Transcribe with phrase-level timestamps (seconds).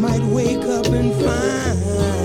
[0.00, 2.17] might wake up and find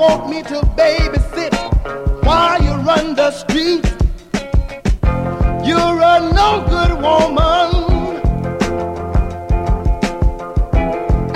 [0.00, 1.52] want me to babysit
[2.24, 3.90] while you run the streets.
[5.68, 7.68] You're a no good woman.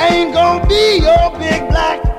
[0.01, 2.14] Ain't gonna be your big black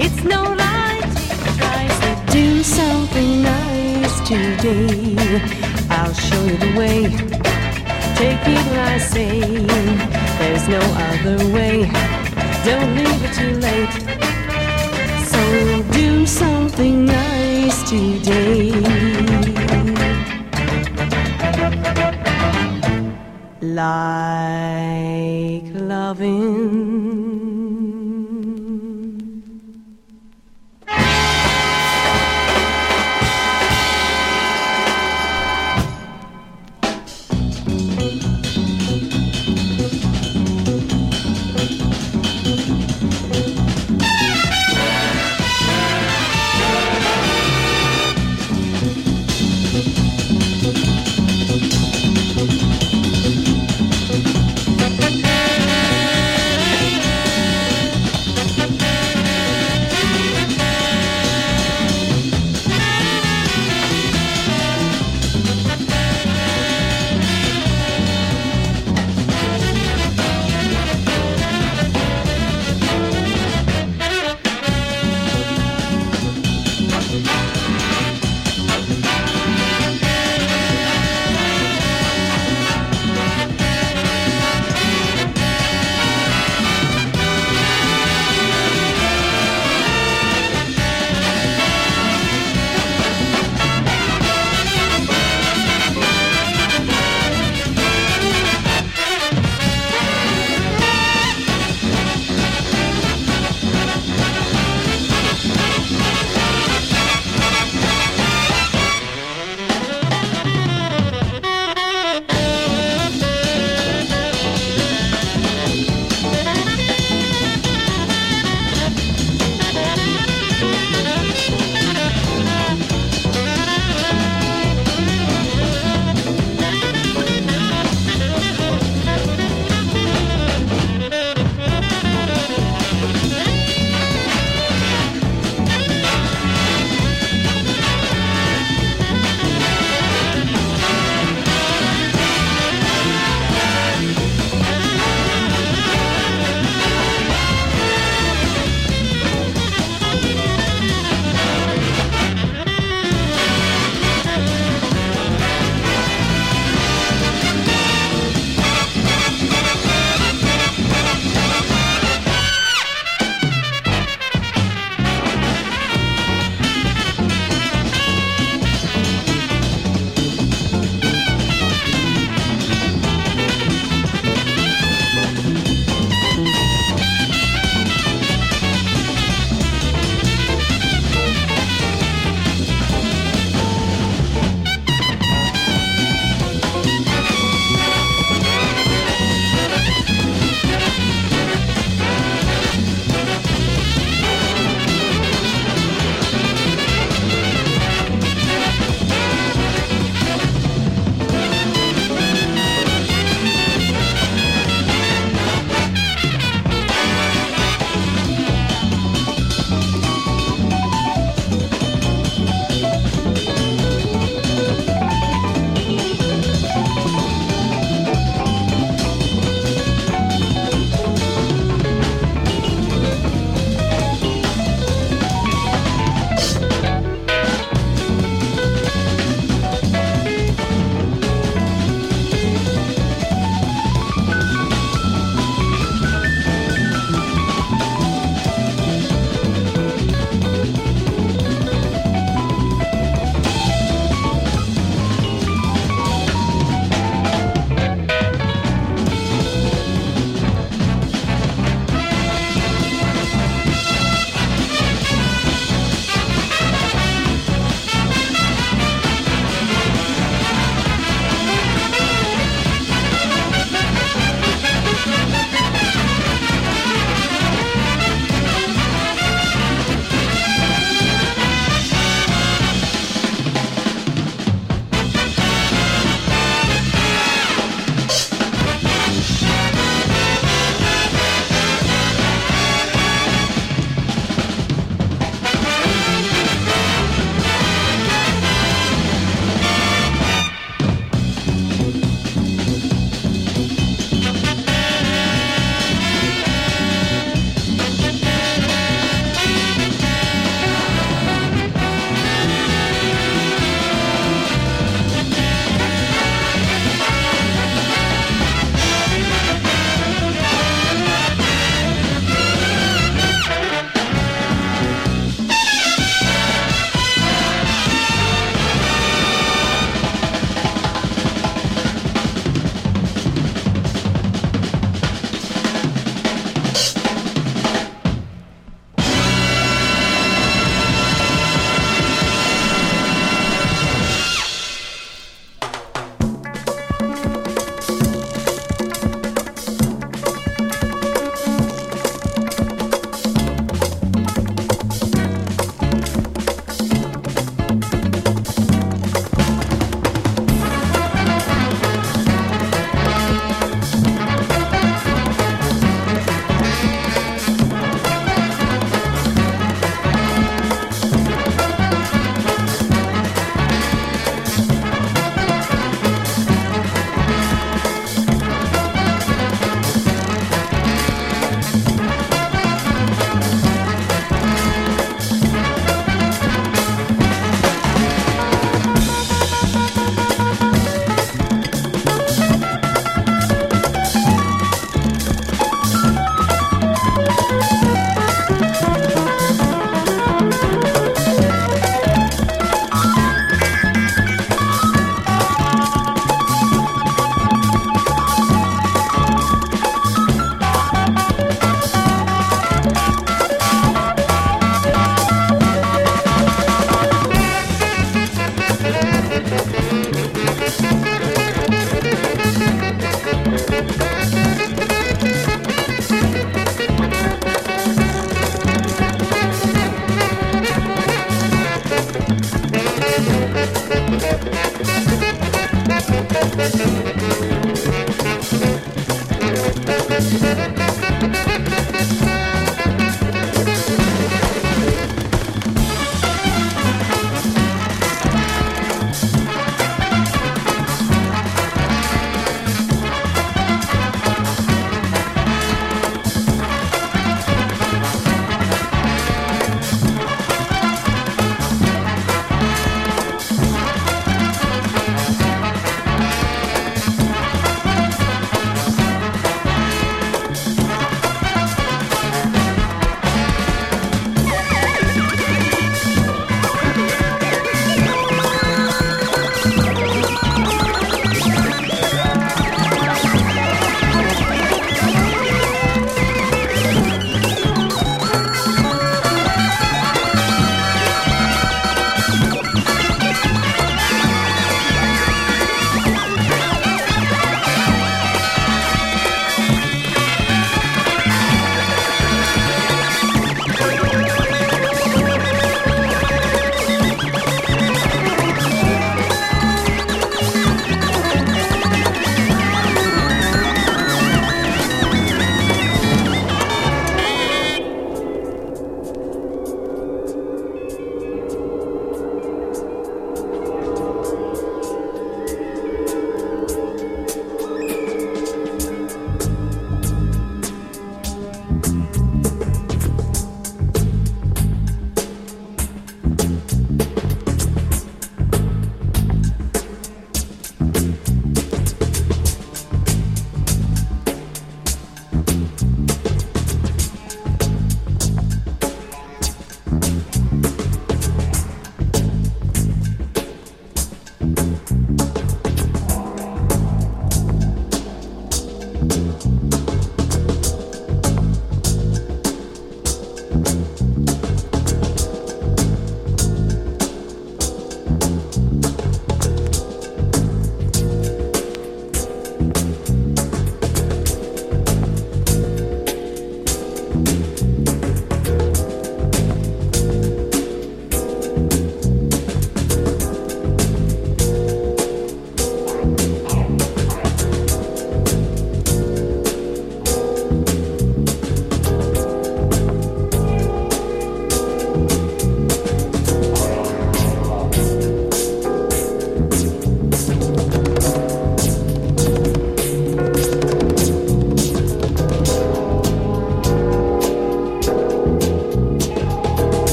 [0.00, 5.16] It's no lie, Jesus Do something nice today.
[5.90, 7.02] I'll show you the way.
[8.14, 9.40] Take it when I say
[10.38, 11.90] there's no other way.
[12.64, 13.92] Don't leave it too late.
[15.32, 15.42] So
[15.92, 18.70] do something nice today.
[23.60, 27.07] Like loving